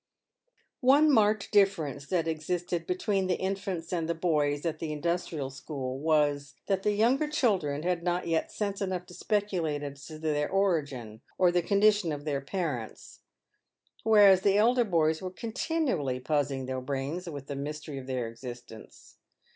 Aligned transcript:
One 0.79 1.11
marked 1.11 1.51
difference 1.51 2.07
that 2.07 2.27
existed 2.27 2.87
between 2.87 3.27
the 3.27 3.35
infants 3.37 3.93
and 3.93 4.09
the 4.09 4.15
boys 4.15 4.65
at 4.65 4.79
the 4.79 4.91
Industrial 4.91 5.51
School 5.51 5.99
was, 5.99 6.55
that 6.65 6.81
the 6.81 6.93
younger 6.93 7.27
children 7.27 7.83
had 7.83 8.01
not 8.01 8.25
yet 8.27 8.51
sense 8.51 8.81
enough 8.81 9.05
to 9.05 9.13
speculate 9.13 9.83
as 9.83 10.07
to 10.07 10.17
their 10.17 10.49
origin 10.49 11.21
or 11.37 11.51
the 11.51 11.61
condition 11.61 12.11
of 12.11 12.25
their 12.25 12.41
parents; 12.41 13.19
whereas 14.01 14.41
the 14.41 14.57
elder 14.57 14.85
boys 14.85 15.21
were 15.21 15.29
continually 15.29 16.19
puzzling 16.19 16.65
their 16.65 16.81
brains 16.81 17.29
with 17.29 17.45
the 17.45 17.55
mystery 17.55 17.99
of 17.99 18.07
their 18.07 18.27
existence. 18.27 19.17